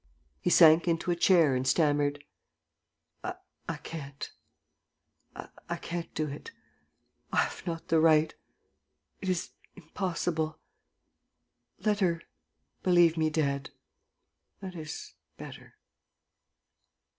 He 0.39 0.49
sank 0.49 0.87
into 0.87 1.11
a 1.11 1.15
chair 1.15 1.53
and 1.53 1.67
stammered: 1.67 2.23
"I 3.23 3.35
can't.... 3.83 4.31
I 5.35 5.75
can't 5.77 6.11
do 6.15 6.27
it.... 6.27 6.49
I 7.31 7.37
have 7.41 7.63
not 7.67 7.89
the 7.89 7.99
right.... 7.99 8.33
It 9.21 9.29
is 9.29 9.51
impossible.... 9.75 10.57
Let 11.85 11.99
her 11.99 12.23
believe 12.81 13.15
me 13.15 13.29
dead.... 13.29 13.69
That 14.59 14.73
is 14.75 15.13
better. 15.37 15.75